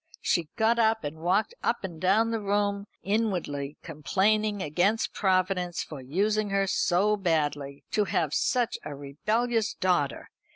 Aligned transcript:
She 0.19 0.49
got 0.55 0.79
up 0.79 1.03
and 1.03 1.17
walked 1.19 1.53
up 1.61 1.83
and 1.83 2.01
down 2.01 2.31
the 2.31 2.39
room, 2.41 2.87
inwardly 3.03 3.77
complaining 3.83 4.59
against 4.59 5.13
Providence 5.13 5.83
for 5.83 6.01
using 6.01 6.49
her 6.49 6.65
so 6.65 7.15
badly. 7.15 7.83
To 7.91 8.05
have 8.05 8.33
such 8.33 8.79
a 8.83 8.95
rebellious 8.95 9.75
daughter! 9.75 10.29